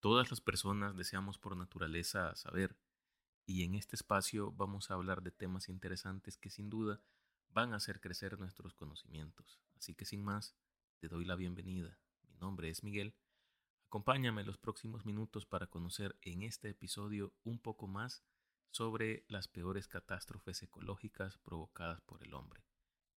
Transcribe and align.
Todas 0.00 0.30
las 0.30 0.40
personas 0.40 0.96
deseamos 0.96 1.38
por 1.38 1.54
naturaleza 1.58 2.34
saber, 2.34 2.74
y 3.44 3.64
en 3.64 3.74
este 3.74 3.96
espacio 3.96 4.50
vamos 4.52 4.90
a 4.90 4.94
hablar 4.94 5.22
de 5.22 5.30
temas 5.30 5.68
interesantes 5.68 6.38
que 6.38 6.48
sin 6.48 6.70
duda 6.70 7.02
van 7.50 7.74
a 7.74 7.76
hacer 7.76 8.00
crecer 8.00 8.38
nuestros 8.38 8.72
conocimientos. 8.72 9.60
Así 9.76 9.94
que 9.94 10.06
sin 10.06 10.22
más, 10.24 10.56
te 11.00 11.08
doy 11.08 11.26
la 11.26 11.36
bienvenida. 11.36 11.98
Mi 12.22 12.36
nombre 12.36 12.70
es 12.70 12.82
Miguel. 12.82 13.14
Acompáñame 13.88 14.42
los 14.42 14.56
próximos 14.56 15.04
minutos 15.04 15.44
para 15.44 15.66
conocer 15.66 16.16
en 16.22 16.44
este 16.44 16.70
episodio 16.70 17.34
un 17.44 17.58
poco 17.58 17.86
más 17.86 18.24
sobre 18.70 19.26
las 19.28 19.48
peores 19.48 19.86
catástrofes 19.86 20.62
ecológicas 20.62 21.36
provocadas 21.38 22.00
por 22.00 22.22
el 22.22 22.32
hombre. 22.32 22.64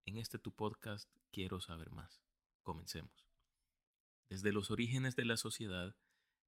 En 0.05 0.17
este 0.17 0.41
tu 0.41 0.51
podcast 0.53 1.09
quiero 1.31 1.61
saber 1.61 1.93
más. 1.93 2.25
Comencemos. 2.65 3.29
Desde 4.29 4.51
los 4.51 4.73
orígenes 4.73 5.15
de 5.15 5.27
la 5.27 5.37
sociedad, 5.37 5.95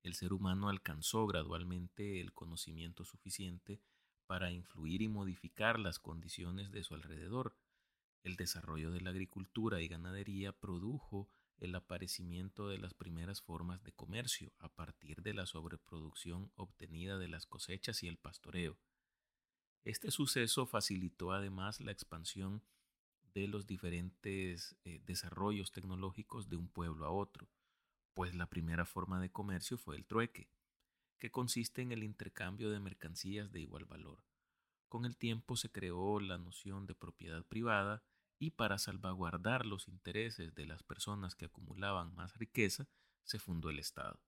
el 0.04 0.14
ser 0.14 0.34
humano 0.34 0.68
alcanzó 0.68 1.26
gradualmente 1.26 2.20
el 2.20 2.34
conocimiento 2.34 3.06
suficiente 3.06 3.80
para 4.26 4.52
influir 4.52 5.00
y 5.00 5.08
modificar 5.08 5.80
las 5.80 5.98
condiciones 5.98 6.70
de 6.70 6.84
su 6.84 6.94
alrededor. 6.94 7.56
El 8.22 8.36
desarrollo 8.36 8.90
de 8.90 9.00
la 9.00 9.10
agricultura 9.10 9.80
y 9.80 9.88
ganadería 9.88 10.52
produjo 10.52 11.30
el 11.58 11.74
aparecimiento 11.74 12.68
de 12.68 12.76
las 12.78 12.92
primeras 12.92 13.40
formas 13.40 13.82
de 13.82 13.92
comercio 13.92 14.52
a 14.58 14.68
partir 14.68 15.22
de 15.22 15.32
la 15.32 15.46
sobreproducción 15.46 16.52
obtenida 16.54 17.16
de 17.18 17.28
las 17.28 17.46
cosechas 17.46 18.02
y 18.02 18.08
el 18.08 18.18
pastoreo. 18.18 18.76
Este 19.84 20.10
suceso 20.10 20.66
facilitó 20.66 21.32
además 21.32 21.80
la 21.80 21.92
expansión 21.92 22.62
de 23.32 23.48
los 23.48 23.66
diferentes 23.66 24.76
eh, 24.84 25.00
desarrollos 25.06 25.72
tecnológicos 25.72 26.50
de 26.50 26.56
un 26.56 26.68
pueblo 26.68 27.06
a 27.06 27.10
otro 27.10 27.48
pues 28.14 28.34
la 28.34 28.46
primera 28.46 28.86
forma 28.86 29.20
de 29.20 29.30
comercio 29.30 29.76
fue 29.76 29.96
el 29.96 30.06
trueque, 30.06 30.48
que 31.18 31.30
consiste 31.30 31.82
en 31.82 31.92
el 31.92 32.02
intercambio 32.02 32.70
de 32.70 32.80
mercancías 32.80 33.52
de 33.52 33.60
igual 33.60 33.84
valor. 33.84 34.24
Con 34.88 35.04
el 35.04 35.16
tiempo 35.16 35.56
se 35.56 35.70
creó 35.70 36.20
la 36.20 36.38
noción 36.38 36.86
de 36.86 36.94
propiedad 36.94 37.44
privada 37.44 38.04
y 38.38 38.50
para 38.50 38.78
salvaguardar 38.78 39.66
los 39.66 39.88
intereses 39.88 40.54
de 40.54 40.66
las 40.66 40.82
personas 40.82 41.34
que 41.34 41.46
acumulaban 41.46 42.14
más 42.14 42.36
riqueza, 42.36 42.88
se 43.24 43.38
fundó 43.38 43.70
el 43.70 43.78
Estado, 43.78 44.20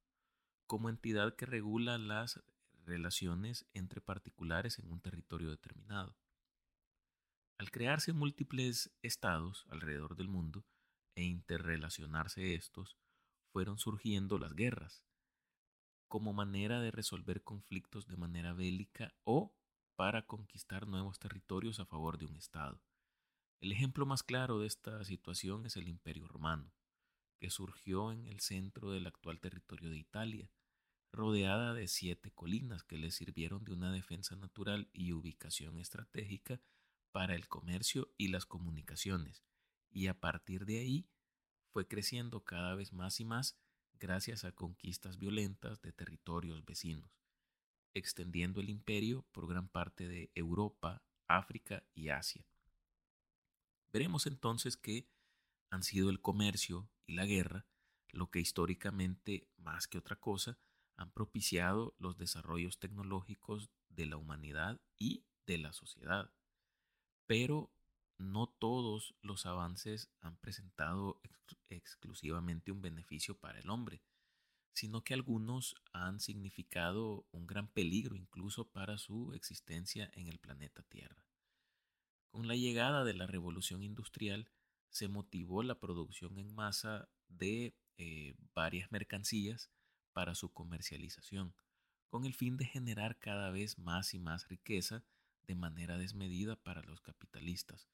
como 0.67 0.89
entidad 0.89 1.37
que 1.37 1.47
regula 1.47 1.99
las 1.99 2.41
relaciones 2.85 3.67
entre 3.75 4.01
particulares 4.01 4.79
en 4.79 4.91
un 4.91 5.01
territorio 5.01 5.51
determinado. 5.51 6.17
Al 7.59 7.71
crearse 7.71 8.13
múltiples 8.13 8.91
estados 9.03 9.67
alrededor 9.69 10.17
del 10.17 10.29
mundo 10.29 10.65
e 11.15 11.25
interrelacionarse 11.25 12.55
estos, 12.55 12.97
fueron 13.57 13.79
surgiendo 13.79 14.37
las 14.37 14.55
guerras, 14.55 15.03
como 16.09 16.35
manera 16.35 16.79
de 16.83 16.91
resolver 16.91 17.43
conflictos 17.43 18.07
de 18.07 18.19
manera 18.19 18.53
bélica 18.53 19.15
o 19.25 19.57
para 19.95 20.27
conquistar 20.27 20.87
nuevos 20.87 21.19
territorios 21.19 21.81
a 21.81 21.87
favor 21.87 22.19
de 22.19 22.27
un 22.27 22.37
Estado. 22.37 22.83
El 23.63 23.73
ejemplo 23.73 24.05
más 24.05 24.23
claro 24.23 24.59
de 24.59 24.67
esta 24.67 25.03
situación 25.07 25.65
es 25.65 25.79
el 25.79 25.89
Imperio 25.89 26.29
Romano, 26.29 26.71
que 27.41 27.49
surgió 27.49 28.13
en 28.13 28.27
el 28.27 28.41
centro 28.41 28.91
del 28.91 29.07
actual 29.07 29.41
territorio 29.41 29.89
de 29.89 29.97
Italia, 29.97 30.51
rodeada 31.11 31.73
de 31.73 31.89
siete 31.89 32.31
colinas 32.33 32.83
que 32.83 32.99
le 32.99 33.11
sirvieron 33.11 33.65
de 33.65 33.73
una 33.73 33.91
defensa 33.91 34.37
natural 34.37 34.91
y 34.93 35.13
ubicación 35.13 35.79
estratégica 35.79 36.61
para 37.11 37.35
el 37.35 37.49
comercio 37.49 38.13
y 38.19 38.29
las 38.29 38.45
comunicaciones, 38.45 39.47
y 39.89 40.09
a 40.09 40.21
partir 40.21 40.67
de 40.67 40.81
ahí 40.81 41.09
fue 41.77 41.87
creciendo 41.87 42.43
cada 42.43 42.75
vez 42.75 42.95
más 42.95 43.21
y 43.21 43.27
más 43.27 43.55
gracias 44.01 44.47
a 44.47 44.53
conquistas 44.53 45.19
violentas 45.19 45.83
de 45.83 45.93
territorios 45.93 46.65
vecinos, 46.65 47.21
extendiendo 47.93 48.63
el 48.63 48.71
imperio 48.71 49.27
por 49.31 49.47
gran 49.47 49.69
parte 49.69 50.09
de 50.09 50.31
Europa, 50.35 51.05
África 51.29 51.85
y 51.93 52.09
Asia. 52.09 52.47
Veremos 53.93 54.27
entonces 54.27 54.79
que 54.79 55.07
han 55.69 55.83
sido 55.83 56.09
el 56.09 56.23
comercio 56.23 56.89
y 57.05 57.13
la 57.13 57.27
guerra 57.27 57.67
lo 58.09 58.31
que 58.31 58.41
históricamente, 58.41 59.47
más 59.59 59.87
que 59.87 59.99
otra 59.99 60.17
cosa, 60.17 60.59
han 60.97 61.11
propiciado 61.11 61.95
los 61.99 62.17
desarrollos 62.17 62.79
tecnológicos 62.79 63.71
de 63.91 64.07
la 64.07 64.17
humanidad 64.17 64.81
y 64.97 65.27
de 65.47 65.59
la 65.59 65.75
sociedad. 65.75 66.33
Pero 67.27 67.71
no 68.19 68.47
todos 68.47 69.15
los 69.23 69.47
avances 69.47 70.11
han 70.21 70.37
presentado 70.37 71.21
exclusivamente 71.69 72.73
un 72.73 72.81
beneficio 72.81 73.39
para 73.39 73.59
el 73.59 73.71
hombre, 73.71 74.03
sino 74.73 75.05
que 75.05 75.15
algunos 75.15 75.75
han 75.93 76.21
significado 76.21 77.27
un 77.33 77.47
gran 77.47 77.69
peligro 77.69 78.15
incluso 78.17 78.69
para 78.69 78.99
su 78.99 79.33
existencia 79.33 80.11
en 80.15 80.29
el 80.29 80.39
planeta 80.39 80.83
Tierra. 80.83 81.25
Con 82.31 82.47
la 82.47 82.57
llegada 82.57 83.05
de 83.05 83.15
la 83.15 83.27
revolución 83.27 83.83
industrial 83.83 84.51
se 84.91 85.09
motivó 85.09 85.63
la 85.63 85.79
producción 85.79 86.39
en 86.39 86.55
masa 86.55 87.09
de 87.29 87.75
eh, 87.99 88.35
varias 88.55 88.93
mercancías 88.93 89.71
para 90.13 90.35
su 90.35 90.53
comercialización, 90.53 91.55
con 92.09 92.25
el 92.25 92.35
fin 92.35 92.57
de 92.57 92.67
generar 92.67 93.19
cada 93.19 93.51
vez 93.51 93.79
más 93.79 94.15
y 94.15 94.19
más 94.19 94.49
riqueza 94.49 95.05
de 95.47 95.55
manera 95.55 95.97
desmedida 95.97 96.57
para 96.57 96.83
los 96.83 97.01
capitalistas, 97.01 97.89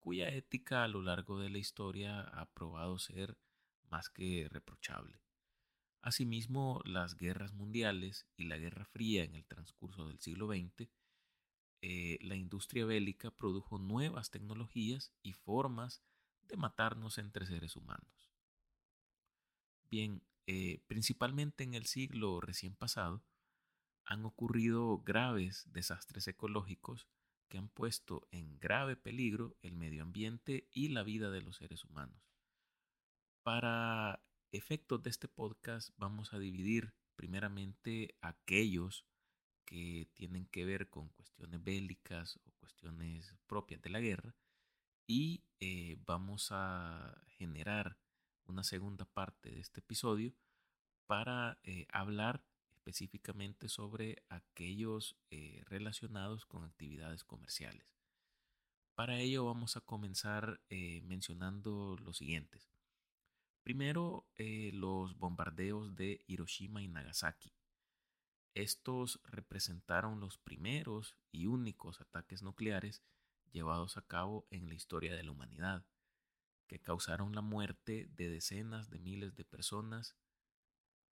cuya 0.00 0.28
ética 0.28 0.84
a 0.84 0.88
lo 0.88 1.02
largo 1.02 1.38
de 1.38 1.50
la 1.50 1.58
historia 1.58 2.20
ha 2.20 2.46
probado 2.46 2.98
ser 2.98 3.36
más 3.90 4.10
que 4.10 4.48
reprochable. 4.50 5.20
Asimismo, 6.00 6.80
las 6.84 7.16
guerras 7.16 7.52
mundiales 7.52 8.26
y 8.36 8.44
la 8.44 8.56
Guerra 8.56 8.84
Fría 8.84 9.24
en 9.24 9.34
el 9.34 9.44
transcurso 9.44 10.08
del 10.08 10.20
siglo 10.20 10.46
XX, 10.46 10.88
eh, 11.80 12.18
la 12.22 12.36
industria 12.36 12.84
bélica 12.84 13.30
produjo 13.30 13.78
nuevas 13.78 14.30
tecnologías 14.30 15.12
y 15.22 15.32
formas 15.32 16.02
de 16.42 16.56
matarnos 16.56 17.18
entre 17.18 17.46
seres 17.46 17.76
humanos. 17.76 18.30
Bien, 19.90 20.22
eh, 20.46 20.82
principalmente 20.86 21.64
en 21.64 21.74
el 21.74 21.86
siglo 21.86 22.40
recién 22.40 22.74
pasado, 22.74 23.22
han 24.04 24.24
ocurrido 24.24 24.98
graves 24.98 25.66
desastres 25.72 26.26
ecológicos 26.28 27.06
que 27.48 27.58
han 27.58 27.68
puesto 27.68 28.28
en 28.30 28.58
grave 28.58 28.96
peligro 28.96 29.56
el 29.62 29.74
medio 29.74 30.02
ambiente 30.02 30.68
y 30.70 30.88
la 30.88 31.02
vida 31.02 31.30
de 31.30 31.42
los 31.42 31.56
seres 31.56 31.84
humanos. 31.84 32.22
Para 33.42 34.22
efectos 34.52 35.02
de 35.02 35.10
este 35.10 35.28
podcast 35.28 35.90
vamos 35.96 36.32
a 36.32 36.38
dividir 36.38 36.94
primeramente 37.16 38.16
aquellos 38.20 39.06
que 39.64 40.08
tienen 40.14 40.46
que 40.46 40.64
ver 40.64 40.88
con 40.88 41.08
cuestiones 41.10 41.62
bélicas 41.62 42.38
o 42.44 42.52
cuestiones 42.52 43.34
propias 43.46 43.82
de 43.82 43.90
la 43.90 44.00
guerra 44.00 44.34
y 45.06 45.44
eh, 45.60 45.96
vamos 46.06 46.48
a 46.50 47.20
generar 47.26 47.98
una 48.44 48.62
segunda 48.62 49.04
parte 49.04 49.50
de 49.50 49.60
este 49.60 49.80
episodio 49.80 50.34
para 51.06 51.58
eh, 51.64 51.86
hablar 51.92 52.44
específicamente 52.88 53.68
sobre 53.68 54.22
aquellos 54.30 55.18
eh, 55.30 55.62
relacionados 55.66 56.46
con 56.46 56.64
actividades 56.64 57.22
comerciales. 57.22 57.86
Para 58.94 59.20
ello 59.20 59.44
vamos 59.44 59.76
a 59.76 59.82
comenzar 59.82 60.62
eh, 60.70 61.02
mencionando 61.02 61.98
los 62.02 62.16
siguientes. 62.16 62.70
Primero, 63.62 64.26
eh, 64.36 64.70
los 64.72 65.18
bombardeos 65.18 65.96
de 65.96 66.24
Hiroshima 66.26 66.80
y 66.80 66.88
Nagasaki. 66.88 67.52
Estos 68.54 69.20
representaron 69.24 70.18
los 70.18 70.38
primeros 70.38 71.14
y 71.30 71.44
únicos 71.44 72.00
ataques 72.00 72.42
nucleares 72.42 73.02
llevados 73.52 73.98
a 73.98 74.02
cabo 74.02 74.46
en 74.50 74.66
la 74.66 74.74
historia 74.74 75.14
de 75.14 75.24
la 75.24 75.32
humanidad, 75.32 75.84
que 76.66 76.80
causaron 76.80 77.34
la 77.34 77.42
muerte 77.42 78.08
de 78.14 78.30
decenas 78.30 78.88
de 78.88 78.98
miles 78.98 79.36
de 79.36 79.44
personas 79.44 80.16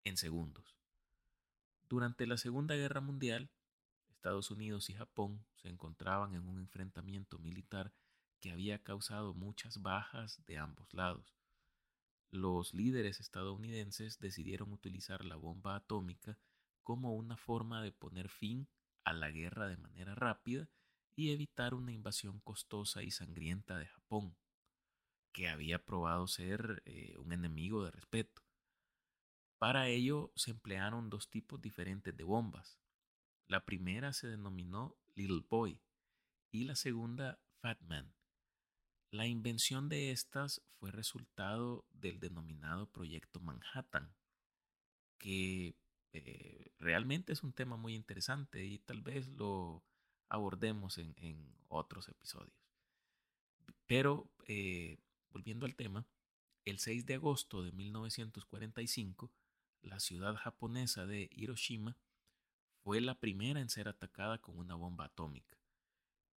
en 0.04 0.16
segundos. 0.16 0.76
Durante 1.88 2.26
la 2.26 2.36
Segunda 2.36 2.74
Guerra 2.74 3.00
Mundial, 3.00 3.48
Estados 4.08 4.50
Unidos 4.50 4.90
y 4.90 4.94
Japón 4.94 5.44
se 5.54 5.68
encontraban 5.68 6.34
en 6.34 6.48
un 6.48 6.58
enfrentamiento 6.58 7.38
militar 7.38 7.92
que 8.40 8.50
había 8.50 8.82
causado 8.82 9.34
muchas 9.34 9.80
bajas 9.82 10.44
de 10.46 10.58
ambos 10.58 10.92
lados. 10.92 11.36
Los 12.32 12.74
líderes 12.74 13.20
estadounidenses 13.20 14.18
decidieron 14.18 14.72
utilizar 14.72 15.24
la 15.24 15.36
bomba 15.36 15.76
atómica 15.76 16.38
como 16.82 17.14
una 17.14 17.36
forma 17.36 17.82
de 17.82 17.92
poner 17.92 18.28
fin 18.28 18.68
a 19.04 19.12
la 19.12 19.30
guerra 19.30 19.68
de 19.68 19.76
manera 19.76 20.16
rápida 20.16 20.68
y 21.14 21.30
evitar 21.30 21.72
una 21.72 21.92
invasión 21.92 22.40
costosa 22.40 23.04
y 23.04 23.12
sangrienta 23.12 23.78
de 23.78 23.86
Japón, 23.86 24.36
que 25.32 25.48
había 25.48 25.84
probado 25.84 26.26
ser 26.26 26.82
eh, 26.84 27.16
un 27.18 27.32
enemigo 27.32 27.84
de 27.84 27.92
respeto. 27.92 28.45
Para 29.58 29.88
ello 29.88 30.32
se 30.36 30.50
emplearon 30.50 31.08
dos 31.08 31.30
tipos 31.30 31.60
diferentes 31.60 32.16
de 32.16 32.24
bombas. 32.24 32.78
La 33.46 33.64
primera 33.64 34.12
se 34.12 34.26
denominó 34.26 34.96
Little 35.14 35.44
Boy 35.48 35.80
y 36.50 36.64
la 36.64 36.74
segunda 36.74 37.38
Fat 37.60 37.80
Man. 37.82 38.12
La 39.10 39.26
invención 39.26 39.88
de 39.88 40.10
estas 40.10 40.62
fue 40.78 40.90
resultado 40.90 41.86
del 41.90 42.20
denominado 42.20 42.90
Proyecto 42.90 43.40
Manhattan, 43.40 44.14
que 45.18 45.76
eh, 46.12 46.72
realmente 46.78 47.32
es 47.32 47.42
un 47.42 47.52
tema 47.52 47.76
muy 47.76 47.94
interesante 47.94 48.64
y 48.64 48.78
tal 48.78 49.00
vez 49.00 49.28
lo 49.28 49.84
abordemos 50.28 50.98
en, 50.98 51.14
otros 51.68 52.08
episodios. 52.08 52.56
Pero, 53.86 54.30
eh, 54.46 54.98
volviendo 55.30 55.66
al 55.66 55.74
tema, 55.74 56.06
el 56.64 56.78
6 56.78 57.06
de 57.06 57.14
agosto 57.14 57.62
de 57.62 57.72
1945, 57.72 59.32
la 59.82 60.00
ciudad 60.00 60.34
japonesa 60.36 61.06
de 61.06 61.28
Hiroshima 61.32 61.96
fue 62.82 63.00
la 63.00 63.18
primera 63.18 63.60
en 63.60 63.68
ser 63.68 63.88
atacada 63.88 64.38
con 64.38 64.58
una 64.58 64.74
bomba 64.74 65.06
atómica, 65.06 65.56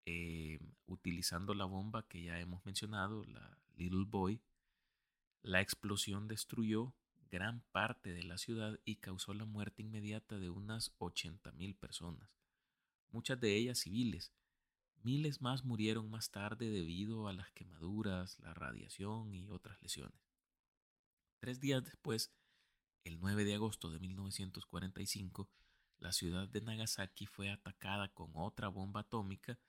eh, 0.05 0.59
utilizando 0.87 1.53
la 1.53 1.65
bomba 1.65 2.07
que 2.07 2.23
ya 2.23 2.39
hemos 2.39 2.65
mencionado, 2.65 3.23
la 3.25 3.57
Little 3.75 4.05
Boy. 4.07 4.41
La 5.41 5.61
explosión 5.61 6.27
destruyó 6.27 6.93
gran 7.29 7.61
parte 7.71 8.13
de 8.13 8.23
la 8.23 8.37
ciudad 8.37 8.79
y 8.85 8.95
causó 8.95 9.33
la 9.33 9.45
muerte 9.45 9.83
inmediata 9.83 10.39
de 10.39 10.49
unas 10.49 10.91
80.000 10.97 11.75
personas, 11.75 12.29
muchas 13.11 13.39
de 13.39 13.55
ellas 13.55 13.79
civiles. 13.79 14.33
Miles 15.03 15.41
más 15.41 15.63
murieron 15.63 16.09
más 16.09 16.29
tarde 16.29 16.69
debido 16.69 17.27
a 17.27 17.33
las 17.33 17.51
quemaduras, 17.51 18.39
la 18.39 18.53
radiación 18.53 19.33
y 19.33 19.47
otras 19.49 19.81
lesiones. 19.81 20.19
Tres 21.39 21.61
días 21.61 21.85
después, 21.85 22.33
el 23.03 23.19
9 23.19 23.45
de 23.45 23.55
agosto 23.55 23.89
de 23.91 23.99
1945, 23.99 25.49
la 25.97 26.11
ciudad 26.11 26.47
de 26.47 26.61
Nagasaki 26.61 27.25
fue 27.25 27.49
atacada 27.49 28.09
con 28.13 28.31
otra 28.35 28.67
bomba 28.69 29.01
atómica 29.01 29.59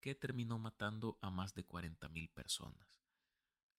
que 0.00 0.14
terminó 0.14 0.58
matando 0.58 1.18
a 1.20 1.30
más 1.30 1.54
de 1.54 1.66
40.000 1.66 2.30
personas. 2.32 2.88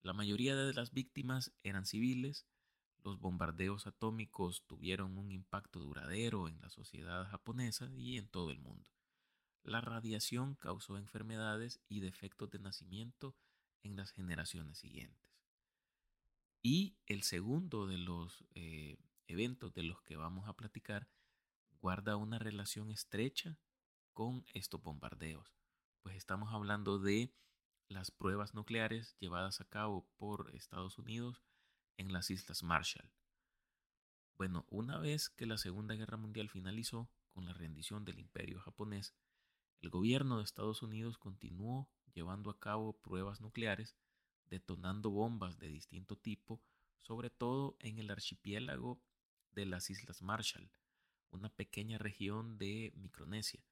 La 0.02 0.14
mayoría 0.14 0.56
de 0.56 0.74
las 0.74 0.92
víctimas 0.92 1.52
eran 1.64 1.86
civiles, 1.86 2.48
los 3.04 3.20
bombardeos 3.20 3.88
atómicos 3.88 4.64
tuvieron 4.68 5.18
un 5.18 5.32
impacto 5.32 5.80
duradero 5.80 6.48
en 6.48 6.60
la 6.62 6.70
sociedad 6.70 7.28
japonesa 7.30 7.90
y 7.96 8.18
en 8.18 8.28
todo 8.28 8.52
el 8.52 8.60
mundo. 8.60 8.88
La 9.64 9.82
radiación 9.82 10.56
causó 10.56 10.98
enfermedades 10.98 11.80
y 11.88 12.00
defectos 12.00 12.50
de 12.50 12.60
nacimiento 12.60 13.36
en 13.84 13.96
las 13.96 14.12
generaciones 14.12 14.80
siguientes. 14.80 15.21
Y 16.62 16.96
el 17.08 17.24
segundo 17.24 17.88
de 17.88 17.98
los 17.98 18.46
eh, 18.54 18.98
eventos 19.28 19.74
de 19.74 19.84
los 19.84 20.02
que 20.04 20.16
vamos 20.16 20.48
a 20.48 20.54
platicar 20.54 21.10
guarda 21.80 22.16
una 22.16 22.38
relación 22.38 22.92
estrecha 22.92 23.58
con 24.14 24.46
estos 24.54 24.84
bombardeos, 24.84 25.56
pues 26.04 26.16
estamos 26.16 26.54
hablando 26.54 27.00
de 27.00 27.34
las 27.88 28.12
pruebas 28.12 28.54
nucleares 28.54 29.16
llevadas 29.20 29.60
a 29.60 29.66
cabo 29.66 30.08
por 30.18 30.52
Estados 30.56 31.00
Unidos 31.00 31.42
en 31.98 32.14
las 32.14 32.30
Islas 32.30 32.62
Marshall. 32.62 33.12
Bueno, 34.38 34.66
una 34.70 35.00
vez 35.00 35.30
que 35.30 35.46
la 35.46 35.58
Segunda 35.58 35.96
Guerra 35.96 36.18
Mundial 36.18 36.50
finalizó 36.50 37.10
con 37.32 37.46
la 37.46 37.54
rendición 37.54 38.06
del 38.06 38.20
imperio 38.20 38.60
japonés, 38.60 39.16
el 39.82 39.90
gobierno 39.90 40.38
de 40.38 40.44
Estados 40.44 40.84
Unidos 40.84 41.18
continuó 41.18 41.90
llevando 42.14 42.52
a 42.52 42.60
cabo 42.60 42.94
pruebas 43.02 43.42
nucleares, 43.42 43.96
detonando 44.52 45.10
bombas 45.10 45.58
de 45.58 45.70
distinto 45.70 46.16
tipo, 46.16 46.62
sobre 47.02 47.32
todo 47.32 47.76
en 47.80 47.98
el 47.98 48.12
archipiélago 48.12 49.02
de 49.54 49.66
las 49.66 49.90
Islas 49.90 50.22
Marshall, 50.22 50.70
una 51.32 51.50
pequeña 51.50 51.98
región 51.98 52.60
de 52.60 52.94
Micronesia. 52.96 53.66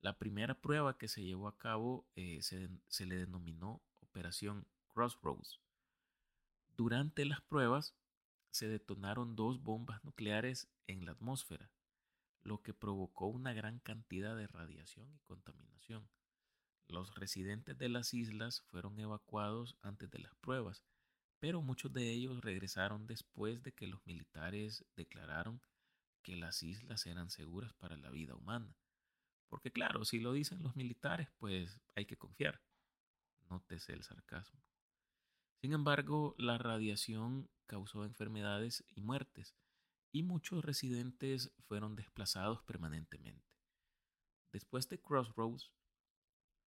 La 0.00 0.16
primera 0.16 0.60
prueba 0.60 0.96
que 0.96 1.08
se 1.08 1.24
llevó 1.24 1.48
a 1.48 1.58
cabo 1.58 2.06
eh, 2.14 2.40
se, 2.42 2.70
se 2.86 3.06
le 3.06 3.16
denominó 3.16 3.82
Operación 4.00 4.68
Crossroads 4.86 5.60
durante 6.76 7.24
las 7.26 7.40
pruebas 7.42 7.94
se 8.50 8.66
detonaron 8.66 9.36
dos 9.36 9.62
bombas 9.62 10.02
nucleares 10.04 10.68
en 10.86 11.04
la 11.04 11.12
atmósfera, 11.12 11.70
lo 12.42 12.62
que 12.62 12.72
provocó 12.72 13.26
una 13.26 13.52
gran 13.52 13.78
cantidad 13.78 14.36
de 14.36 14.46
radiación 14.46 15.12
y 15.14 15.18
contaminación. 15.20 16.08
Los 16.92 17.14
residentes 17.14 17.78
de 17.78 17.88
las 17.88 18.12
islas 18.12 18.60
fueron 18.66 19.00
evacuados 19.00 19.78
antes 19.80 20.10
de 20.10 20.18
las 20.18 20.34
pruebas, 20.34 20.84
pero 21.38 21.62
muchos 21.62 21.90
de 21.90 22.10
ellos 22.10 22.42
regresaron 22.42 23.06
después 23.06 23.62
de 23.62 23.72
que 23.72 23.86
los 23.86 24.04
militares 24.04 24.84
declararon 24.94 25.62
que 26.20 26.36
las 26.36 26.62
islas 26.62 27.06
eran 27.06 27.30
seguras 27.30 27.72
para 27.72 27.96
la 27.96 28.10
vida 28.10 28.34
humana. 28.34 28.76
Porque 29.48 29.72
claro, 29.72 30.04
si 30.04 30.20
lo 30.20 30.34
dicen 30.34 30.62
los 30.62 30.76
militares, 30.76 31.30
pues 31.38 31.80
hay 31.94 32.04
que 32.04 32.18
confiar. 32.18 32.60
Nótese 33.48 33.94
el 33.94 34.02
sarcasmo. 34.02 34.60
Sin 35.62 35.72
embargo, 35.72 36.34
la 36.36 36.58
radiación 36.58 37.48
causó 37.64 38.04
enfermedades 38.04 38.84
y 38.94 39.00
muertes, 39.00 39.56
y 40.12 40.24
muchos 40.24 40.62
residentes 40.62 41.52
fueron 41.62 41.96
desplazados 41.96 42.62
permanentemente. 42.64 43.50
Después 44.52 44.90
de 44.90 45.00
Crossroads, 45.00 45.72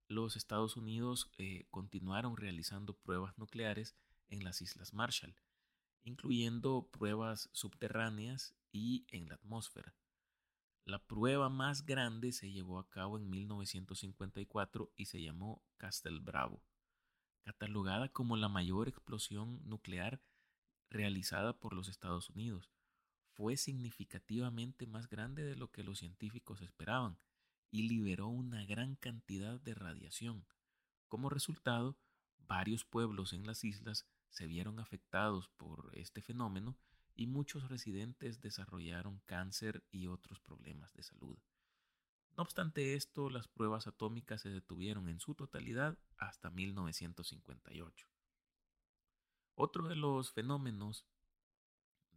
los 0.07 0.35
Estados 0.35 0.77
Unidos 0.77 1.31
eh, 1.37 1.65
continuaron 1.71 2.37
realizando 2.37 2.93
pruebas 2.93 3.37
nucleares 3.37 3.95
en 4.27 4.43
las 4.43 4.61
Islas 4.61 4.93
Marshall, 4.93 5.35
incluyendo 6.03 6.89
pruebas 6.91 7.49
subterráneas 7.53 8.55
y 8.71 9.05
en 9.09 9.27
la 9.29 9.35
atmósfera. 9.35 9.95
La 10.83 10.99
prueba 10.99 11.49
más 11.49 11.85
grande 11.85 12.31
se 12.31 12.51
llevó 12.51 12.79
a 12.79 12.89
cabo 12.89 13.17
en 13.17 13.29
1954 13.29 14.91
y 14.95 15.05
se 15.05 15.21
llamó 15.21 15.63
Castle 15.77 16.19
Bravo 16.19 16.61
catalogada 17.45 18.09
como 18.09 18.35
la 18.37 18.49
mayor 18.49 18.87
explosión 18.87 19.61
nuclear 19.65 20.19
realizada 20.89 21.57
por 21.57 21.73
los 21.73 21.87
Estados 21.87 22.29
Unidos. 22.31 22.71
Fue 23.33 23.55
significativamente 23.55 24.87
más 24.87 25.07
grande 25.07 25.43
de 25.43 25.55
lo 25.55 25.71
que 25.71 25.83
los 25.83 25.99
científicos 25.99 26.61
esperaban 26.61 27.19
y 27.75 27.89
liberó 27.89 28.30
una 28.30 28.63
gran 28.63 28.95
cantidad 28.95 29.60
de 29.60 29.74
radiación. 29.74 30.45
Como 31.10 31.30
resultado, 31.30 31.98
varios 32.38 32.86
pueblos 32.86 33.33
en 33.33 33.45
las 33.45 33.66
islas 33.66 34.07
se 34.30 34.48
vieron 34.48 34.80
afectados 34.80 35.50
por 35.57 35.89
este 35.92 36.22
fenómeno 36.22 36.77
y 37.16 37.27
muchos 37.27 37.68
residentes 37.68 38.39
desarrollaron 38.39 39.19
cáncer 39.25 39.83
y 39.92 40.07
otros 40.07 40.39
problemas 40.39 40.94
de 40.94 41.04
salud. 41.04 41.38
No 42.38 42.44
obstante 42.44 42.94
esto, 42.94 43.30
las 43.30 43.50
pruebas 43.50 43.88
atómicas 43.88 44.42
se 44.42 44.50
detuvieron 44.51 45.10
en 45.10 45.19
su 45.19 45.36
totalidad 45.36 45.98
hasta 46.18 46.50
1958. 46.51 48.07
Otro 49.54 49.89
de 49.89 49.98
los 49.98 50.31
fenómenos 50.31 51.06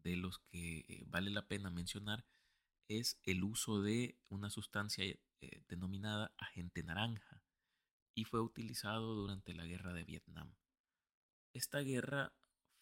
de 0.05 0.15
los 0.15 0.39
que 0.39 0.85
eh, 0.89 1.05
vale 1.09 1.31
la 1.31 1.49
pena 1.49 1.69
mencionar 1.69 2.25
es 2.89 3.19
el 3.25 3.45
uso 3.45 3.81
de 3.83 4.19
una 4.29 4.51
sustancia 4.51 5.05
eh, 5.05 5.63
denominada 5.69 6.33
agente 6.39 6.83
naranja 6.83 7.43
y 8.15 8.25
fue 8.25 8.41
utilizado 8.41 9.15
durante 9.15 9.55
la 9.55 9.65
guerra 9.65 9.93
de 9.93 10.05
Vietnam. 10.05 10.55
Esta 11.53 11.81
guerra 11.81 12.33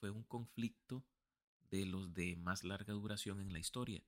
fue 0.00 0.10
un 0.10 0.24
conflicto 0.24 1.04
de 1.70 1.84
los 1.86 2.14
de 2.14 2.36
más 2.36 2.64
larga 2.64 2.94
duración 2.94 3.40
en 3.40 3.52
la 3.52 3.58
historia 3.58 4.02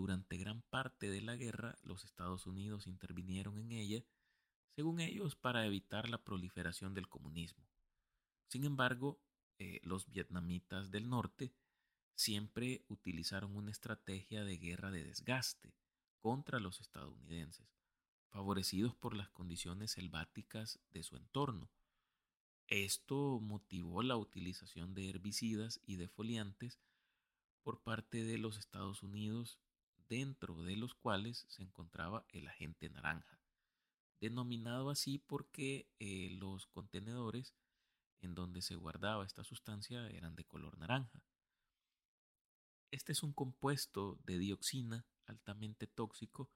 durante 0.00 0.38
gran 0.38 0.62
parte 0.62 1.10
de 1.10 1.20
la 1.20 1.36
guerra, 1.36 1.76
los 1.82 2.04
Estados 2.04 2.46
Unidos 2.46 2.86
intervinieron 2.86 3.58
en 3.58 3.72
ella, 3.72 4.02
según 4.74 5.00
ellos, 5.00 5.36
para 5.36 5.66
evitar 5.66 6.08
la 6.08 6.22
proliferación 6.24 6.94
del 6.94 7.08
comunismo. 7.08 7.68
Sin 8.48 8.64
embargo, 8.64 9.20
eh, 9.58 9.80
los 9.82 10.10
vietnamitas 10.10 10.90
del 10.90 11.08
norte 11.08 11.52
siempre 12.20 12.84
utilizaron 12.88 13.56
una 13.56 13.70
estrategia 13.70 14.44
de 14.44 14.58
guerra 14.58 14.90
de 14.90 15.02
desgaste 15.02 15.74
contra 16.18 16.60
los 16.60 16.82
estadounidenses, 16.82 17.66
favorecidos 18.28 18.94
por 18.94 19.14
las 19.14 19.30
condiciones 19.30 19.92
selváticas 19.92 20.78
de 20.90 21.02
su 21.02 21.16
entorno. 21.16 21.70
Esto 22.66 23.40
motivó 23.40 24.02
la 24.02 24.18
utilización 24.18 24.92
de 24.92 25.08
herbicidas 25.08 25.80
y 25.86 25.96
defoliantes 25.96 26.78
por 27.62 27.82
parte 27.82 28.22
de 28.22 28.36
los 28.36 28.58
Estados 28.58 29.02
Unidos 29.02 29.58
dentro 30.06 30.62
de 30.62 30.76
los 30.76 30.94
cuales 30.94 31.46
se 31.48 31.62
encontraba 31.62 32.26
el 32.28 32.48
agente 32.48 32.90
naranja, 32.90 33.40
denominado 34.20 34.90
así 34.90 35.18
porque 35.18 35.88
eh, 35.98 36.28
los 36.32 36.66
contenedores 36.66 37.54
en 38.20 38.34
donde 38.34 38.60
se 38.60 38.74
guardaba 38.74 39.24
esta 39.24 39.42
sustancia 39.42 40.06
eran 40.10 40.36
de 40.36 40.44
color 40.44 40.76
naranja. 40.76 41.24
Este 42.90 43.12
es 43.12 43.22
un 43.22 43.32
compuesto 43.32 44.18
de 44.24 44.38
dioxina 44.38 45.06
altamente 45.26 45.86
tóxico 45.86 46.50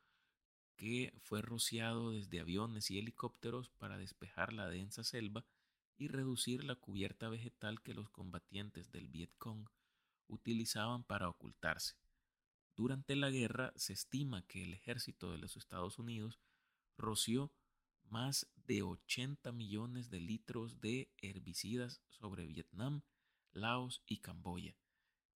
que 0.77 1.15
fue 1.21 1.43
rociado 1.43 2.11
desde 2.11 2.41
aviones 2.41 2.91
y 2.91 2.99
helicópteros 2.99 3.71
para 3.71 3.99
despejar 3.99 4.53
la 4.53 4.69
densa 4.69 5.05
selva 5.05 5.47
y 5.97 6.09
reducir 6.09 6.65
la 6.65 6.75
cubierta 6.75 7.29
vegetal 7.29 7.81
que 7.83 7.95
los 7.95 8.11
combatientes 8.11 8.91
del 8.91 9.09
Vietcong 9.09 9.69
utilizaban 10.27 11.05
para 11.05 11.29
ocultarse. 11.29 11.95
Durante 12.77 13.15
la 13.15 13.31
guerra 13.31 13.73
se 13.77 13.93
estima 13.93 14.45
que 14.47 14.65
el 14.65 14.75
ejército 14.75 15.31
de 15.31 15.39
los 15.39 15.57
Estados 15.57 16.01
Unidos 16.01 16.41
roció 16.97 17.53
más 18.11 18.49
de 18.67 18.83
80 18.83 19.53
millones 19.53 20.11
de 20.11 20.19
litros 20.19 20.81
de 20.81 21.13
herbicidas 21.19 22.03
sobre 22.11 22.47
Vietnam, 22.47 23.03
Laos 23.53 24.03
y 24.07 24.19
Camboya, 24.19 24.77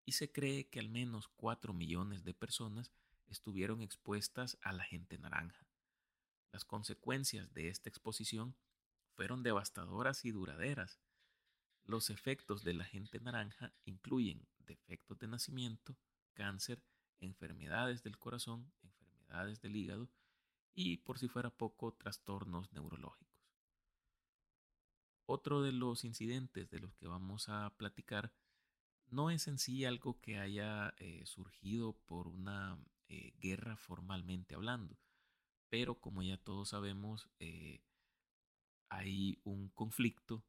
y 0.08 0.12
se 0.12 0.32
cree 0.32 0.70
que 0.70 0.80
al 0.80 0.88
menos 0.88 1.28
4 1.36 1.74
millones 1.74 2.24
de 2.24 2.32
personas 2.32 2.90
estuvieron 3.26 3.82
expuestas 3.82 4.56
a 4.62 4.72
la 4.72 4.82
gente 4.82 5.18
naranja. 5.18 5.68
Las 6.50 6.64
consecuencias 6.64 7.52
de 7.52 7.68
esta 7.68 7.90
exposición 7.90 8.56
fueron 9.16 9.42
devastadoras 9.42 10.24
y 10.24 10.30
duraderas. 10.30 10.98
Los 11.84 12.08
efectos 12.08 12.64
de 12.64 12.72
la 12.72 12.86
gente 12.86 13.20
naranja 13.20 13.74
incluyen 13.84 14.48
defectos 14.60 15.18
de 15.18 15.28
nacimiento, 15.28 15.94
cáncer, 16.32 16.82
enfermedades 17.20 18.02
del 18.02 18.16
corazón, 18.16 18.72
enfermedades 18.82 19.60
del 19.60 19.76
hígado 19.76 20.08
y, 20.74 20.96
por 20.96 21.18
si 21.18 21.28
fuera 21.28 21.50
poco, 21.50 21.92
trastornos 21.92 22.72
neurológicos. 22.72 23.44
Otro 25.26 25.60
de 25.60 25.72
los 25.72 26.04
incidentes 26.04 26.70
de 26.70 26.78
los 26.78 26.94
que 26.94 27.08
vamos 27.08 27.50
a 27.50 27.76
platicar 27.76 28.32
no 29.10 29.30
es 29.30 29.48
en 29.48 29.58
sí 29.58 29.84
algo 29.84 30.20
que 30.20 30.38
haya 30.38 30.94
eh, 30.98 31.22
surgido 31.26 31.94
por 32.06 32.28
una 32.28 32.78
eh, 33.08 33.32
guerra 33.40 33.76
formalmente 33.76 34.54
hablando, 34.54 34.98
pero 35.68 36.00
como 36.00 36.22
ya 36.22 36.36
todos 36.36 36.70
sabemos, 36.70 37.28
eh, 37.38 37.80
hay 38.88 39.38
un 39.44 39.68
conflicto 39.70 40.44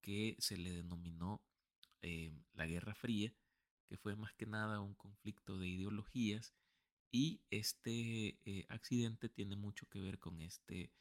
que 0.00 0.36
se 0.38 0.56
le 0.56 0.72
denominó 0.72 1.42
la 2.52 2.66
Guerra 2.66 2.94
Fría, 2.94 3.32
que 3.86 3.96
fue 3.96 4.14
más 4.14 4.34
que 4.34 4.44
nada 4.44 4.78
un 4.82 4.92
conflicto 4.94 5.58
de 5.58 5.68
ideologías 5.68 6.54
y 7.10 7.40
este 7.48 8.38
accidente 8.68 9.30
tiene 9.30 9.56
mucho 9.56 9.88
que 9.88 10.00
ver 10.00 10.18
con 10.18 10.42
este 10.42 10.92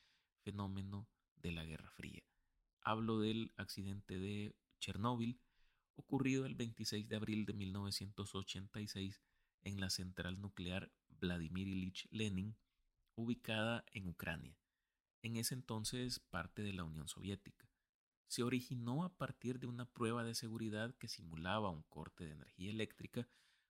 fenómeno 0.44 1.10
de 1.36 1.52
la 1.52 1.66
Guerra 1.66 1.92
Fría. 1.92 2.24
Hablo 2.80 3.20
del 3.20 3.52
accidente 3.58 4.18
de 4.18 4.56
Chernóbil, 4.80 5.42
ocurrido 5.96 6.46
el 6.46 6.56
26 6.56 7.08
de 7.08 7.16
abril 7.16 7.46
de 7.46 7.54
1986 7.54 9.22
en 9.62 9.80
la 9.80 9.90
central 9.90 10.40
nuclear 10.40 10.92
Vladimir 11.10 11.68
Ilich 11.68 12.08
Lenin, 12.12 12.56
ubicada 13.16 13.86
en 13.92 14.08
Ucrania, 14.08 14.58
en 15.22 15.38
ese 15.38 15.54
entonces 15.54 16.20
parte 16.20 16.62
de 16.62 16.74
la 16.74 16.84
Unión 16.84 17.08
Soviética. 17.08 17.70
Se 18.28 18.44
originó 18.44 19.04
a 19.04 19.16
partir 19.16 19.60
de 19.60 19.68
una 19.68 19.86
prueba 19.86 20.24
de 20.24 20.36
seguridad 20.36 20.96
que 20.96 21.08
simulaba 21.08 21.70
un 21.70 21.84
corte 21.84 22.26
de 22.26 22.32
energía 22.32 22.72
eléctrica 22.72 23.28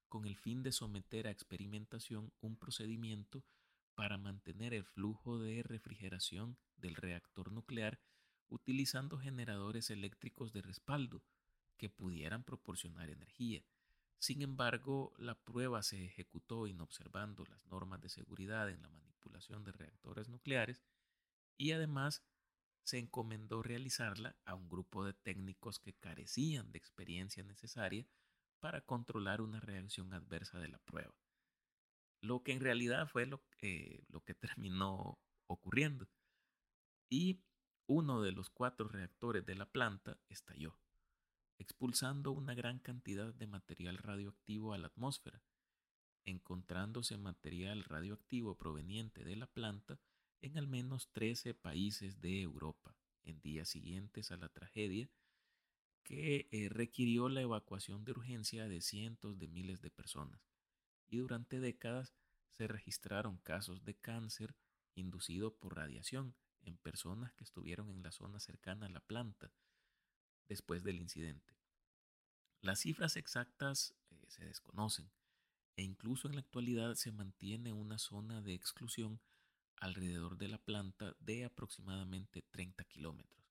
con 0.08 0.26
el 0.26 0.38
fin 0.38 0.64
de 0.64 0.72
someter 0.72 1.28
a 1.28 1.32
experimentación 1.32 2.32
un 2.40 2.56
procedimiento 2.56 3.44
para 3.96 4.18
mantener 4.18 4.74
el 4.74 4.86
flujo 4.86 5.38
de 5.38 5.64
refrigeración 5.64 6.58
del 6.78 6.96
reactor 6.96 7.52
nuclear 7.52 8.00
utilizando 8.48 9.18
generadores 9.18 9.90
eléctricos 9.90 10.54
de 10.54 10.62
respaldo 10.62 11.24
que 11.84 11.90
pudieran 11.90 12.46
proporcionar 12.46 13.10
energía. 13.10 13.62
Sin 14.18 14.42
embargo, 14.42 15.12
la 15.18 15.36
prueba 15.36 15.84
se 15.84 16.06
ejecutó 16.06 16.66
inobservando 16.66 17.44
las 17.44 17.66
normas 17.66 18.00
de 18.00 18.08
seguridad 18.08 18.70
en 18.70 18.82
la 18.82 18.88
manipulación 18.88 19.66
de 19.66 19.74
reactores 19.74 20.30
nucleares 20.30 20.82
y 21.58 21.74
además 21.74 22.24
se 22.84 23.00
encomendó 23.00 23.64
realizarla 23.64 24.38
a 24.46 24.56
un 24.56 24.70
grupo 24.70 25.04
de 25.04 25.12
técnicos 25.12 25.78
que 25.78 25.92
carecían 25.94 26.72
de 26.72 26.78
experiencia 26.78 27.44
necesaria 27.44 28.08
para 28.62 28.80
controlar 28.80 29.42
una 29.42 29.60
reacción 29.60 30.14
adversa 30.14 30.60
de 30.60 30.70
la 30.70 30.80
prueba. 30.80 31.14
Lo 32.22 32.44
que 32.44 32.54
en 32.54 32.62
realidad 32.62 33.10
fue 33.10 33.26
lo, 33.26 33.44
eh, 33.60 34.06
lo 34.08 34.24
que 34.24 34.34
terminó 34.58 35.20
ocurriendo. 35.48 36.08
Y 37.10 37.44
uno 37.88 38.22
de 38.22 38.32
los 38.32 38.50
cuatro 38.50 38.88
reactores 38.88 39.46
de 39.46 39.56
la 39.56 39.66
planta 39.66 40.18
estalló 40.30 40.78
expulsando 41.58 42.32
una 42.32 42.54
gran 42.54 42.80
cantidad 42.80 43.34
de 43.34 43.48
material 43.48 43.98
radioactivo 43.98 44.74
a 44.74 44.78
la 44.78 44.88
atmósfera, 44.88 45.42
encontrándose 46.26 47.18
material 47.18 47.84
radioactivo 47.84 48.56
proveniente 48.56 49.24
de 49.24 49.36
la 49.36 49.48
planta 49.48 50.00
en 50.42 50.58
al 50.58 50.68
menos 50.68 51.10
13 51.12 51.54
países 51.54 52.20
de 52.20 52.42
Europa 52.42 52.96
en 53.24 53.42
días 53.42 53.70
siguientes 53.70 54.32
a 54.32 54.38
la 54.38 54.50
tragedia 54.50 55.10
que 56.04 56.48
eh, 56.52 56.70
requirió 56.70 57.30
la 57.30 57.42
evacuación 57.42 58.04
de 58.04 58.12
urgencia 58.12 58.68
de 58.68 58.82
cientos 58.82 59.40
de 59.40 59.48
miles 59.48 59.82
de 59.82 59.90
personas 59.90 60.42
y 61.08 61.18
durante 61.18 61.60
décadas 61.60 62.14
se 62.50 62.68
registraron 62.68 63.38
casos 63.38 63.84
de 63.84 63.96
cáncer 63.96 64.56
inducido 64.96 65.56
por 65.56 65.76
radiación 65.76 66.36
en 66.62 66.78
personas 66.78 67.34
que 67.34 67.44
estuvieron 67.44 67.90
en 67.90 68.04
la 68.04 68.12
zona 68.12 68.40
cercana 68.40 68.88
a 68.88 68.90
la 68.90 69.00
planta 69.00 69.52
después 70.48 70.84
del 70.84 71.00
incidente. 71.00 71.54
Las 72.62 72.80
cifras 72.80 73.18
exactas 73.18 73.94
eh, 74.10 74.26
se 74.28 74.46
desconocen 74.46 75.12
e 75.76 75.84
incluso 75.84 76.28
en 76.28 76.36
la 76.36 76.42
actualidad 76.42 76.96
se 76.96 77.12
mantiene 77.12 77.74
una 77.74 77.98
zona 77.98 78.42
de 78.42 78.54
exclusión 78.54 79.20
alrededor 79.78 80.38
de 80.38 80.48
la 80.48 80.60
planta 80.60 81.16
de 81.20 81.46
aproximadamente 81.46 82.42
30 82.42 82.86
kilómetros, 82.86 83.44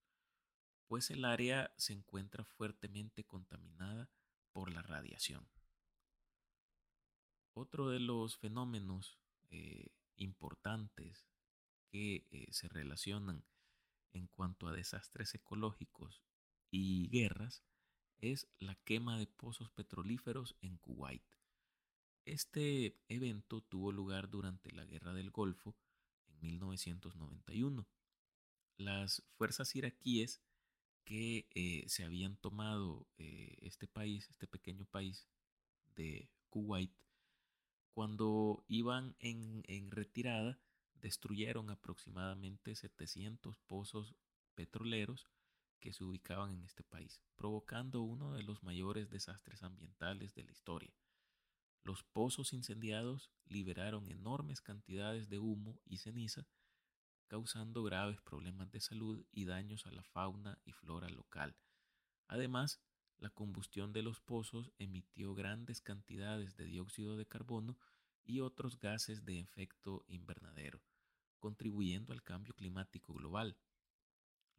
pues 0.86 1.10
el 1.10 1.24
área 1.24 1.74
se 1.76 1.92
encuentra 1.92 2.44
fuertemente 2.44 3.24
contaminada 3.24 4.08
por 4.52 4.72
la 4.72 4.82
radiación. 4.82 5.46
Otro 7.54 7.90
de 7.90 8.00
los 8.00 8.38
fenómenos 8.38 9.18
eh, 9.50 9.88
importantes 10.16 11.26
que 11.90 12.26
eh, 12.30 12.46
se 12.50 12.68
relacionan 12.68 13.44
en 14.12 14.26
cuanto 14.26 14.68
a 14.68 14.72
desastres 14.72 15.34
ecológicos 15.34 16.22
y 16.72 17.08
guerras 17.10 17.62
es 18.18 18.48
la 18.58 18.74
quema 18.74 19.18
de 19.18 19.26
pozos 19.26 19.70
petrolíferos 19.70 20.56
en 20.62 20.78
Kuwait. 20.78 21.22
Este 22.24 22.96
evento 23.08 23.60
tuvo 23.60 23.92
lugar 23.92 24.30
durante 24.30 24.72
la 24.72 24.84
Guerra 24.84 25.12
del 25.12 25.30
Golfo 25.30 25.76
en 26.28 26.40
1991. 26.40 27.86
Las 28.78 29.22
fuerzas 29.36 29.76
iraquíes 29.76 30.40
que 31.04 31.46
eh, 31.54 31.84
se 31.88 32.04
habían 32.04 32.36
tomado 32.36 33.06
eh, 33.18 33.58
este 33.60 33.86
país, 33.86 34.30
este 34.30 34.46
pequeño 34.46 34.86
país 34.86 35.28
de 35.94 36.30
Kuwait, 36.48 36.92
cuando 37.92 38.64
iban 38.68 39.14
en, 39.18 39.62
en 39.66 39.90
retirada, 39.90 40.58
destruyeron 40.94 41.68
aproximadamente 41.68 42.74
700 42.74 43.58
pozos 43.66 44.14
petroleros 44.54 45.26
que 45.82 45.92
se 45.92 46.04
ubicaban 46.04 46.52
en 46.52 46.62
este 46.62 46.84
país, 46.84 47.20
provocando 47.34 48.02
uno 48.02 48.32
de 48.34 48.44
los 48.44 48.62
mayores 48.62 49.10
desastres 49.10 49.64
ambientales 49.64 50.32
de 50.32 50.44
la 50.44 50.52
historia. 50.52 50.94
Los 51.82 52.04
pozos 52.04 52.52
incendiados 52.52 53.32
liberaron 53.46 54.08
enormes 54.08 54.60
cantidades 54.60 55.28
de 55.28 55.40
humo 55.40 55.80
y 55.84 55.98
ceniza, 55.98 56.46
causando 57.26 57.82
graves 57.82 58.20
problemas 58.20 58.70
de 58.70 58.80
salud 58.80 59.26
y 59.32 59.44
daños 59.44 59.84
a 59.86 59.90
la 59.90 60.04
fauna 60.04 60.56
y 60.64 60.70
flora 60.70 61.08
local. 61.08 61.56
Además, 62.28 62.80
la 63.18 63.30
combustión 63.30 63.92
de 63.92 64.02
los 64.02 64.20
pozos 64.20 64.70
emitió 64.78 65.34
grandes 65.34 65.80
cantidades 65.80 66.54
de 66.56 66.64
dióxido 66.64 67.16
de 67.16 67.26
carbono 67.26 67.76
y 68.22 68.38
otros 68.38 68.78
gases 68.78 69.24
de 69.24 69.40
efecto 69.40 70.04
invernadero, 70.06 70.80
contribuyendo 71.40 72.12
al 72.12 72.22
cambio 72.22 72.54
climático 72.54 73.12
global. 73.12 73.56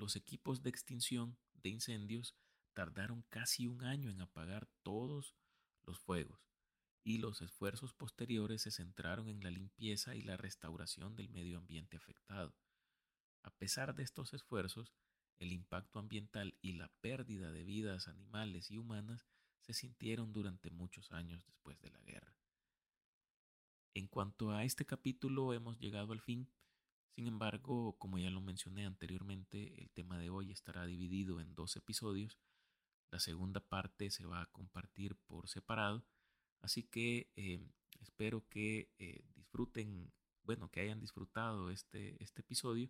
Los 0.04 0.18
equipos 0.18 0.62
de 0.62 0.70
extinción 0.70 1.38
de 1.54 1.70
incendios 1.70 2.36
tardaron 2.74 3.22
casi 3.30 3.68
un 3.68 3.86
año 3.86 4.10
en 4.10 4.20
apagar 4.20 4.68
todos 4.82 5.34
los 5.84 5.98
fuegos 5.98 6.46
y 7.06 7.20
los 7.20 7.42
esfuerzos 7.42 7.94
posteriores 7.94 8.64
se 8.64 8.72
centraron 8.72 9.30
en 9.30 9.42
la 9.42 9.50
limpieza 9.50 10.14
y 10.14 10.22
la 10.22 10.36
restauración 10.36 11.16
del 11.16 11.30
medio 11.30 11.58
ambiente 11.58 11.96
afectado. 11.96 12.54
A 13.44 13.52
pesar 13.52 13.96
de 13.96 14.04
estos 14.04 14.34
esfuerzos, 14.34 14.94
el 15.38 15.54
impacto 15.54 16.00
ambiental 16.00 16.58
y 16.62 16.74
la 16.74 16.90
pérdida 17.00 17.54
de 17.54 17.64
vidas 17.64 18.10
animales 18.10 18.72
y 18.72 18.78
humanas 18.78 19.26
se 19.62 19.72
sintieron 19.72 20.34
durante 20.34 20.70
muchos 20.70 21.14
años 21.14 21.46
después 21.46 21.80
de 21.80 21.92
la 21.92 22.02
guerra. 22.02 22.36
En 23.94 24.08
cuanto 24.08 24.52
a 24.52 24.66
este 24.66 24.86
capítulo 24.86 25.54
hemos 25.54 25.80
llegado 25.80 26.12
al 26.12 26.20
fin, 26.20 26.50
sin 27.16 27.28
embargo, 27.28 27.96
como 28.00 28.18
ya 28.18 28.32
lo 28.32 28.42
mencioné 28.42 28.86
anteriormente, 28.86 29.80
el 29.80 29.92
tema 29.92 30.18
de 30.18 30.32
hoy 30.32 30.52
estará 30.52 30.86
dividido 30.88 31.40
en 31.40 31.54
dos 31.54 31.76
episodios. 31.76 32.40
La 33.12 33.20
segunda 33.20 33.60
parte 33.60 34.10
se 34.10 34.26
va 34.26 34.42
a 34.42 34.48
compartir 34.48 35.16
por 35.28 35.48
separado, 35.48 36.04
así 36.62 36.84
que 36.84 37.32
eh, 37.36 37.64
espero 38.02 38.48
que 38.50 38.92
eh, 38.98 39.24
disfruten, 39.36 40.12
bueno, 40.44 40.72
que 40.72 40.80
hayan 40.80 41.00
disfrutado 41.00 41.70
este, 41.70 42.22
este 42.24 42.42
episodio. 42.42 42.90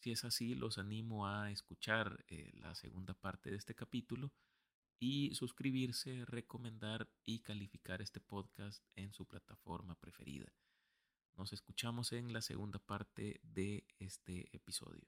Si 0.00 0.12
es 0.12 0.24
así, 0.24 0.54
los 0.54 0.76
animo 0.76 1.26
a 1.26 1.50
escuchar 1.50 2.24
eh, 2.28 2.50
la 2.54 2.74
segunda 2.74 3.14
parte 3.14 3.50
de 3.50 3.56
este 3.56 3.74
capítulo 3.74 4.30
y 5.00 5.34
suscribirse, 5.34 6.26
recomendar 6.26 7.08
y 7.24 7.40
calificar 7.40 8.02
este 8.02 8.20
podcast 8.20 8.84
en 8.94 9.14
su 9.14 9.26
plataforma 9.26 9.94
preferida. 9.94 10.52
Nos 11.38 11.52
escuchamos 11.52 12.12
en 12.12 12.32
la 12.32 12.42
segunda 12.42 12.80
parte 12.80 13.40
de 13.44 13.84
este 14.00 14.48
episodio. 14.50 15.06